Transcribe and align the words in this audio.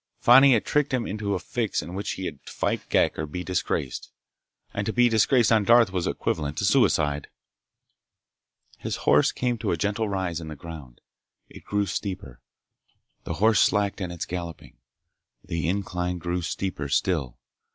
Fani 0.19 0.53
had 0.53 0.65
tricked 0.65 0.95
him 0.95 1.05
into 1.05 1.35
a 1.35 1.39
fix 1.39 1.83
in 1.83 1.93
which 1.93 2.13
he 2.13 2.25
had 2.25 2.43
to 2.47 2.51
fight 2.51 2.89
Ghek 2.89 3.19
or 3.19 3.27
be 3.27 3.43
disgraced—and 3.43 4.87
to 4.87 4.91
be 4.91 5.07
disgraced 5.09 5.51
on 5.51 5.63
Darth 5.63 5.91
was 5.93 6.07
equivalent 6.07 6.57
to 6.57 6.65
suicide. 6.65 7.27
His 8.79 8.95
horse 9.05 9.31
came 9.31 9.59
to 9.59 9.69
a 9.71 9.77
gentle 9.77 10.09
rise 10.09 10.41
in 10.41 10.47
the 10.47 10.55
ground. 10.55 11.01
It 11.49 11.63
grew 11.65 11.85
steeper. 11.85 12.41
The 13.25 13.35
horse 13.35 13.59
slacked 13.59 14.01
in 14.01 14.09
its 14.09 14.25
galloping. 14.25 14.77
The 15.45 15.69
incline 15.69 16.17
grew 16.17 16.41
steeper 16.41 16.89
still. 16.89 17.37